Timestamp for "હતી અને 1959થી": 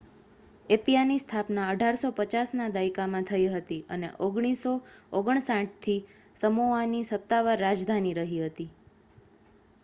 3.51-5.99